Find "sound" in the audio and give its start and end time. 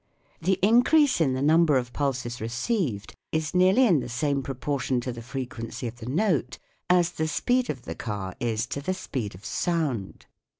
9.45-10.25